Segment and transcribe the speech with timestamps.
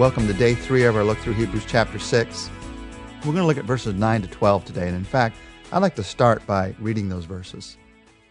[0.00, 2.50] Welcome to day three of our look through Hebrews chapter 6.
[3.18, 4.86] We're going to look at verses 9 to 12 today.
[4.88, 5.36] And in fact,
[5.70, 7.76] I'd like to start by reading those verses.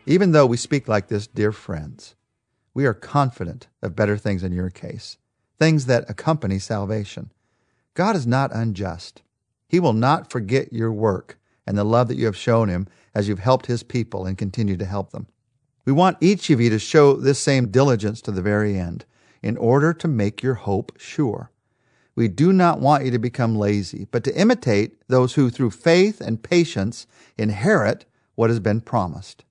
[0.07, 2.15] Even though we speak like this, dear friends,
[2.73, 5.19] we are confident of better things in your case,
[5.59, 7.31] things that accompany salvation.
[7.93, 9.21] God is not unjust.
[9.67, 13.27] He will not forget your work and the love that you have shown him as
[13.27, 15.27] you've helped his people and continue to help them.
[15.85, 19.05] We want each of you to show this same diligence to the very end
[19.43, 21.51] in order to make your hope sure.
[22.19, 26.19] We do not want you to become lazy, but to imitate those who, through faith
[26.19, 28.03] and patience, inherit
[28.35, 29.45] what has been promised.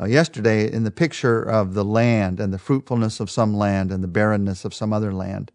[0.00, 4.02] Uh, yesterday, in the picture of the land and the fruitfulness of some land and
[4.02, 5.52] the barrenness of some other land,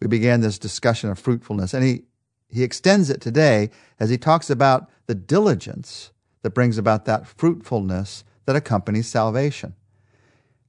[0.00, 1.74] we began this discussion of fruitfulness.
[1.74, 2.04] And he,
[2.48, 3.68] he extends it today
[4.00, 6.10] as he talks about the diligence
[6.40, 9.74] that brings about that fruitfulness that accompanies salvation.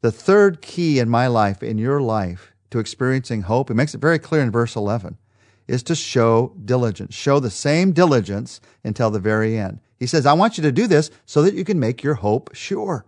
[0.02, 4.02] The third key in my life, in your life, to experiencing hope, he makes it
[4.02, 5.18] very clear in verse 11,
[5.68, 7.16] is to show diligence.
[7.16, 9.80] Show the same diligence until the very end.
[10.00, 12.50] He says, I want you to do this so that you can make your hope
[12.56, 13.06] sure.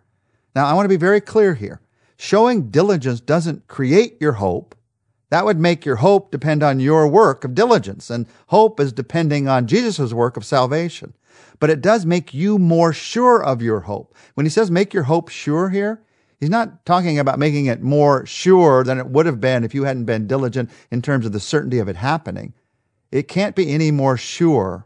[0.55, 1.81] Now, I want to be very clear here.
[2.15, 4.75] Showing diligence doesn't create your hope.
[5.31, 9.47] That would make your hope depend on your work of diligence, and hope is depending
[9.47, 11.15] on Jesus' work of salvation.
[11.59, 14.15] But it does make you more sure of your hope.
[14.35, 16.04] When he says make your hope sure here,
[16.45, 19.85] He's not talking about making it more sure than it would have been if you
[19.85, 22.53] hadn't been diligent in terms of the certainty of it happening.
[23.11, 24.85] It can't be any more sure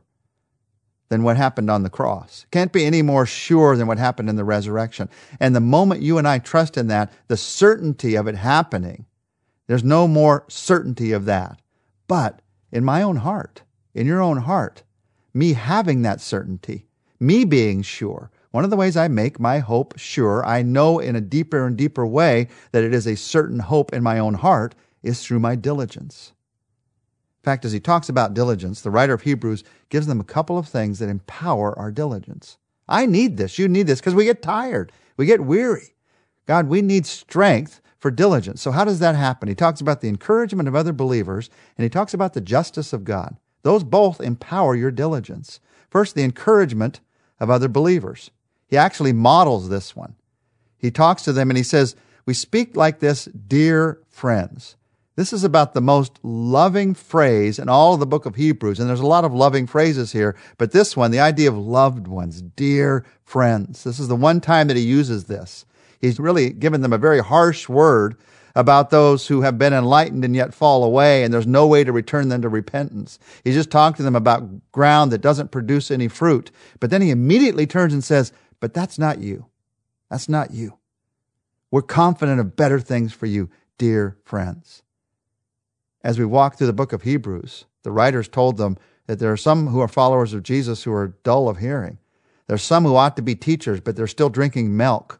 [1.10, 2.46] than what happened on the cross.
[2.46, 5.10] It can't be any more sure than what happened in the resurrection.
[5.38, 9.06] And the moment you and I trust in that, the certainty of it happening,
[9.68, 11.62] there's no more certainty of that.
[12.08, 14.84] But in my own heart, in your own heart,
[15.34, 16.86] me having that certainty,
[17.20, 21.16] me being sure, one of the ways I make my hope sure, I know in
[21.16, 24.74] a deeper and deeper way that it is a certain hope in my own heart,
[25.04, 26.34] is through my diligence.
[27.40, 30.58] In fact, as he talks about diligence, the writer of Hebrews gives them a couple
[30.58, 32.58] of things that empower our diligence.
[32.88, 33.58] I need this.
[33.60, 34.92] You need this because we get tired.
[35.16, 35.96] We get weary.
[36.48, 38.62] God, we need strength for diligence.
[38.62, 39.48] So, how does that happen?
[39.48, 43.04] He talks about the encouragement of other believers and he talks about the justice of
[43.04, 43.38] God.
[43.62, 45.60] Those both empower your diligence.
[45.90, 47.02] First, the encouragement
[47.40, 48.32] of other believers.
[48.70, 50.16] He actually models this one.
[50.78, 54.76] He talks to them and he says, We speak like this, dear friends.
[55.16, 58.80] This is about the most loving phrase in all of the book of Hebrews.
[58.80, 62.08] And there's a lot of loving phrases here, but this one, the idea of loved
[62.08, 63.84] ones, dear friends.
[63.84, 65.66] This is the one time that he uses this.
[66.00, 68.16] He's really given them a very harsh word
[68.56, 71.92] about those who have been enlightened and yet fall away, and there's no way to
[71.92, 73.20] return them to repentance.
[73.44, 76.50] He's just talked to them about ground that doesn't produce any fruit.
[76.80, 79.46] But then he immediately turns and says, but that's not you.
[80.10, 80.78] That's not you.
[81.72, 84.84] We're confident of better things for you, dear friends.
[86.04, 88.78] As we walk through the book of Hebrews, the writers told them
[89.08, 91.98] that there are some who are followers of Jesus who are dull of hearing.
[92.48, 95.20] There are some who ought to be teachers, but they're still drinking milk.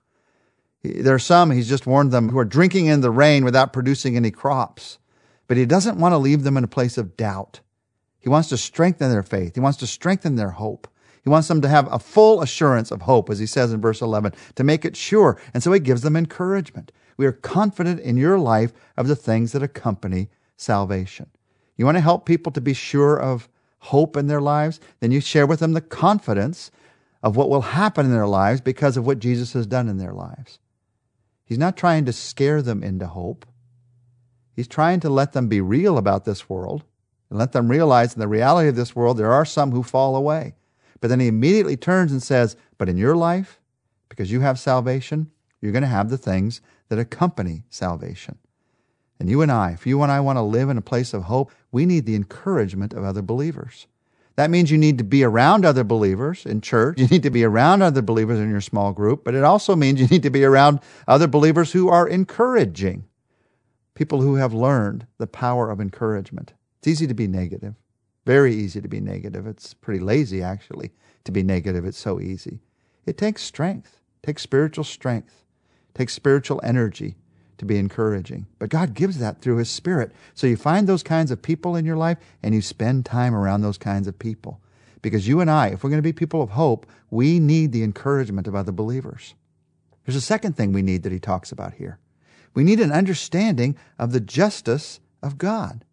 [0.84, 4.16] There are some, he's just warned them, who are drinking in the rain without producing
[4.16, 4.98] any crops.
[5.48, 7.60] But he doesn't want to leave them in a place of doubt.
[8.20, 9.56] He wants to strengthen their faith.
[9.56, 10.88] He wants to strengthen their hope.
[11.24, 14.02] He wants them to have a full assurance of hope, as he says in verse
[14.02, 15.40] 11, to make it sure.
[15.54, 16.92] And so he gives them encouragement.
[17.18, 21.30] We are confident in your life of the things that accompany salvation.
[21.76, 24.80] You want to help people to be sure of hope in their lives?
[25.00, 26.72] Then you share with them the confidence
[27.22, 30.14] of what will happen in their lives because of what Jesus has done in their
[30.14, 30.60] lives.
[31.44, 33.46] He's not trying to scare them into hope.
[34.56, 36.84] He's trying to let them be real about this world
[37.30, 40.16] and let them realize in the reality of this world there are some who fall
[40.16, 40.56] away.
[41.02, 43.60] But then he immediately turns and says, But in your life,
[44.10, 48.38] because you have salvation, you're going to have the things that accompany salvation.
[49.20, 51.24] And you and I, if you and I want to live in a place of
[51.24, 53.88] hope, we need the encouragement of other believers.
[54.38, 56.98] That means you need to be around other believers in church.
[56.98, 60.00] You need to be around other believers in your small group, but it also means
[60.00, 60.80] you need to be around
[61.10, 63.04] other believers who are encouraging.
[63.96, 66.54] People who have learned the power of encouragement.
[66.78, 67.76] It's easy to be negative.
[68.30, 69.48] Very easy to be negative.
[69.48, 70.92] It's pretty lazy, actually,
[71.24, 71.84] to be negative.
[71.84, 72.60] It's so easy.
[73.08, 75.46] It takes strength, it takes spiritual strength,
[75.90, 77.16] it takes spiritual energy
[77.58, 78.46] to be encouraging.
[78.60, 80.12] But God gives that through His Spirit.
[80.36, 83.62] So you find those kinds of people in your life and you spend time around
[83.62, 84.62] those kinds of people.
[85.02, 87.82] Because you and I, if we're going to be people of hope, we need the
[87.82, 89.34] encouragement of other believers.
[90.06, 91.98] There's a second thing we need that he talks about here.
[92.54, 95.84] We need an understanding of the justice of God.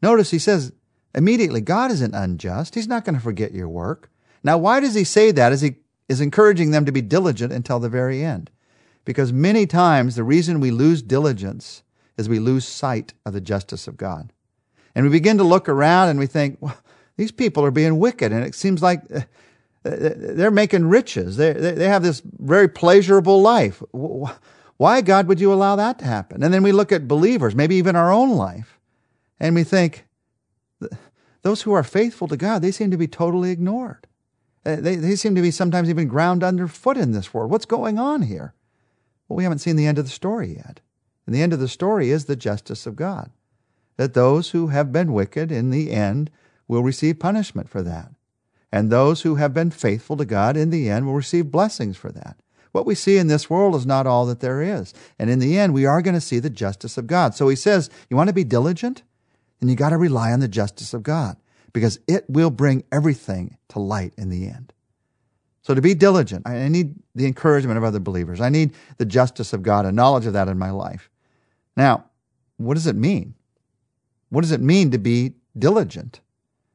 [0.00, 0.72] Notice he says
[1.16, 2.74] immediately, God isn't unjust.
[2.74, 4.10] He's not going to forget your work.
[4.44, 5.76] Now, why does he say that as he
[6.08, 8.50] is encouraging them to be diligent until the very end?
[9.04, 11.82] Because many times the reason we lose diligence
[12.16, 14.32] is we lose sight of the justice of God.
[14.94, 16.76] And we begin to look around and we think, well,
[17.16, 18.32] these people are being wicked.
[18.32, 19.20] And it seems like uh,
[19.84, 21.36] uh, they're making riches.
[21.36, 23.82] They, they have this very pleasurable life.
[24.76, 26.42] Why, God, would you allow that to happen?
[26.42, 28.78] And then we look at believers, maybe even our own life,
[29.38, 30.06] and we think,
[31.46, 34.08] those who are faithful to God, they seem to be totally ignored.
[34.64, 37.52] Uh, they, they seem to be sometimes even ground underfoot in this world.
[37.52, 38.52] What's going on here?
[39.28, 40.80] Well, we haven't seen the end of the story yet.
[41.24, 43.30] And the end of the story is the justice of God.
[43.96, 46.32] That those who have been wicked in the end
[46.66, 48.10] will receive punishment for that.
[48.72, 52.10] And those who have been faithful to God in the end will receive blessings for
[52.10, 52.38] that.
[52.72, 54.92] What we see in this world is not all that there is.
[55.16, 57.36] And in the end, we are going to see the justice of God.
[57.36, 59.04] So he says, You want to be diligent?
[59.60, 61.36] Then you got to rely on the justice of God
[61.72, 64.72] because it will bring everything to light in the end.
[65.62, 68.40] So to be diligent, I need the encouragement of other believers.
[68.40, 71.10] I need the justice of God, a knowledge of that in my life.
[71.76, 72.04] Now,
[72.56, 73.34] what does it mean?
[74.30, 76.20] What does it mean to be diligent?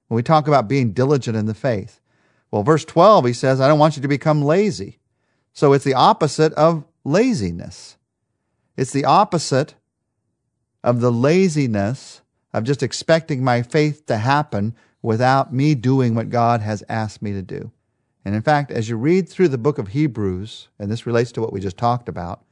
[0.08, 2.02] When we talk about being diligent in the faith.
[2.52, 5.00] Well, verse 12, he says, I don't want you to become lazy.
[5.54, 7.98] So it's the opposite of laziness.
[8.76, 9.76] It's the opposite
[10.84, 12.21] of the laziness
[12.54, 17.32] of just expecting my faith to happen without me doing what God has asked me
[17.32, 17.72] to do.
[18.24, 21.42] And in fact, as you read through the book of Hebrews, and this relates to
[21.42, 22.44] what we just talked about,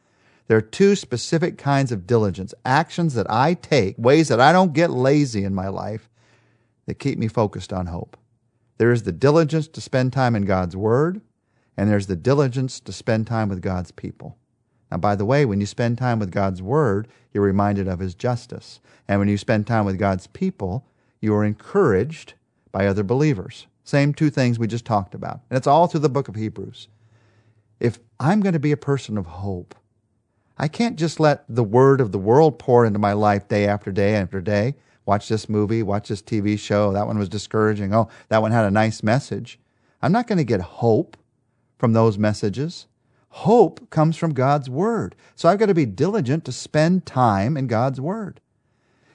[0.47, 4.73] there are two specific kinds of diligence actions that I take, ways that I don't
[4.73, 6.09] get lazy in my life
[6.87, 8.17] that keep me focused on hope.
[8.79, 11.21] There is the diligence to spend time in God's Word,
[11.77, 14.38] and there's the diligence to spend time with God's people.
[14.91, 18.15] Now, by the way, when you spend time with God's Word, you're reminded of His
[18.15, 18.79] justice.
[19.07, 20.85] And when you spend time with God's people,
[21.21, 22.33] you are encouraged
[22.71, 23.67] by other believers.
[23.83, 25.41] Same two things we just talked about.
[25.49, 26.87] And it's all through the book of Hebrews.
[27.79, 29.75] If I'm going to be a person of hope,
[30.57, 33.91] I can't just let the word of the world pour into my life day after
[33.91, 34.75] day after day.
[35.05, 36.91] Watch this movie, watch this TV show.
[36.91, 37.93] That one was discouraging.
[37.95, 39.57] Oh, that one had a nice message.
[40.01, 41.17] I'm not going to get hope
[41.77, 42.85] from those messages.
[43.29, 45.15] Hope comes from God's Word.
[45.35, 48.41] So I've got to be diligent to spend time in God's Word.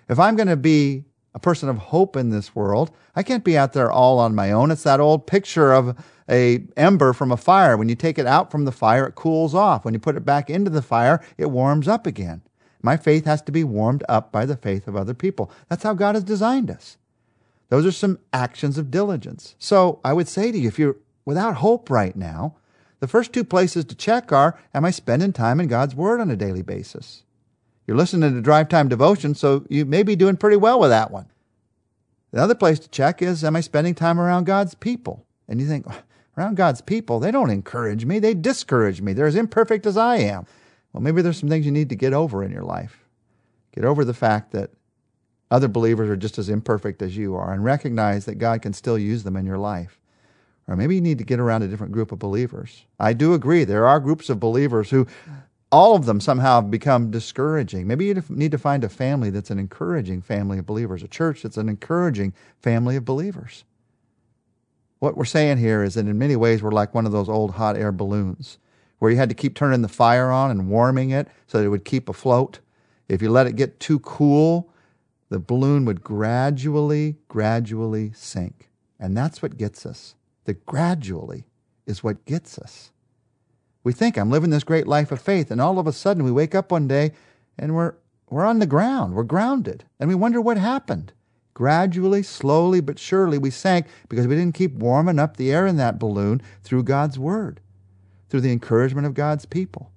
[0.08, 3.58] If I'm going to be a person of hope in this world, I can't be
[3.58, 4.70] out there all on my own.
[4.70, 5.96] It's that old picture of
[6.30, 7.76] a ember from a fire.
[7.76, 9.84] When you take it out from the fire, it cools off.
[9.84, 12.42] When you put it back into the fire, it warms up again.
[12.82, 15.50] My faith has to be warmed up by the faith of other people.
[15.68, 16.98] That's how God has designed us.
[17.68, 19.56] Those are some actions of diligence.
[19.58, 22.56] So I would say to you, if you're without hope right now,
[23.04, 26.30] the first two places to check are Am I spending time in God's Word on
[26.30, 27.22] a daily basis?
[27.86, 31.10] You're listening to Drive Time Devotion, so you may be doing pretty well with that
[31.10, 31.26] one.
[32.30, 35.26] The other place to check is Am I spending time around God's people?
[35.46, 35.86] And you think,
[36.38, 39.12] around God's people, they don't encourage me, they discourage me.
[39.12, 40.46] They're as imperfect as I am.
[40.94, 43.04] Well, maybe there's some things you need to get over in your life.
[43.74, 44.70] Get over the fact that
[45.50, 48.98] other believers are just as imperfect as you are and recognize that God can still
[48.98, 50.00] use them in your life.
[50.66, 52.84] Or maybe you need to get around a different group of believers.
[52.98, 55.06] I do agree, there are groups of believers who
[55.70, 57.86] all of them somehow have become discouraging.
[57.86, 61.42] Maybe you need to find a family that's an encouraging family of believers, a church
[61.42, 62.32] that's an encouraging
[62.62, 63.64] family of believers.
[65.00, 67.52] What we're saying here is that in many ways we're like one of those old
[67.52, 68.58] hot air balloons
[69.00, 71.68] where you had to keep turning the fire on and warming it so that it
[71.68, 72.60] would keep afloat.
[73.08, 74.72] If you let it get too cool,
[75.28, 78.70] the balloon would gradually, gradually sink.
[78.98, 80.14] And that's what gets us.
[80.44, 81.44] The gradually
[81.86, 82.90] is what gets us.
[83.82, 86.32] We think I'm living this great life of faith, and all of a sudden we
[86.32, 87.12] wake up one day
[87.58, 87.94] and we're,
[88.30, 91.12] we're on the ground, we're grounded, and we wonder what happened.
[91.52, 95.76] Gradually, slowly, but surely, we sank because we didn't keep warming up the air in
[95.76, 97.60] that balloon through God's Word,
[98.28, 99.92] through the encouragement of God's people.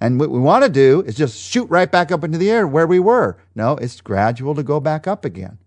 [0.00, 2.66] And what we want to do is just shoot right back up into the air
[2.66, 3.36] where we were.
[3.54, 5.58] No, it's gradual to go back up again.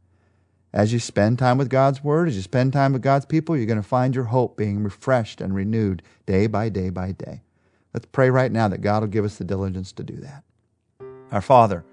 [0.74, 3.68] As you spend time with God's Word, as you spend time with God's people, you're
[3.68, 7.44] going to find your hope being refreshed and renewed day by day by day.
[7.94, 10.44] Let's pray right now that God will give us the diligence to do that.
[11.32, 11.86] Our Father,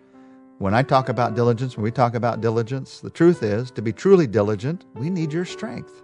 [0.59, 3.93] when I talk about diligence, when we talk about diligence, the truth is, to be
[3.93, 6.03] truly diligent, we need your strength.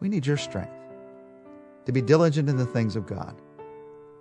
[0.00, 0.72] We need your strength
[1.86, 3.40] to be diligent in the things of God.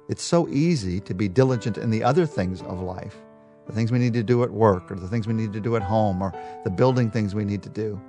[0.10, 3.23] It's so easy to be diligent in the other things of life,
[3.66, 5.76] the things we need to do at work, or the things we need to do
[5.76, 8.00] at home, or the building things we need to do,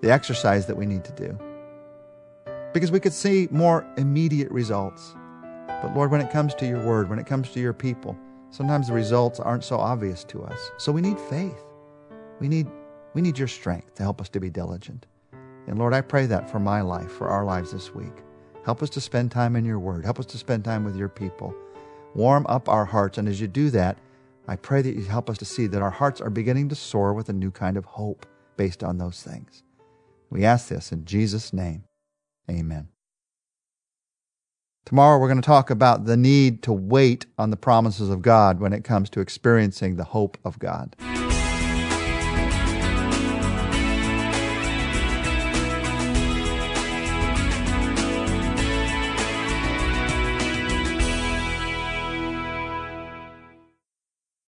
[0.00, 1.38] the exercise that we need to do.
[2.72, 5.14] Because we could see more immediate results.
[5.66, 8.16] But Lord, when it comes to your word, when it comes to your people,
[8.54, 10.70] Sometimes the results aren't so obvious to us.
[10.76, 11.60] So we need faith.
[12.38, 12.68] We need,
[13.12, 15.06] we need your strength to help us to be diligent.
[15.66, 18.12] And Lord, I pray that for my life, for our lives this week.
[18.64, 20.04] Help us to spend time in your word.
[20.04, 21.52] Help us to spend time with your people.
[22.14, 23.18] Warm up our hearts.
[23.18, 23.98] And as you do that,
[24.46, 27.14] I pray that you help us to see that our hearts are beginning to soar
[27.14, 29.62] with a new kind of hope based on those things.
[30.30, 31.84] We ask this in Jesus' name.
[32.50, 32.88] Amen.
[34.84, 38.60] Tomorrow we're going to talk about the need to wait on the promises of God
[38.60, 40.94] when it comes to experiencing the hope of God.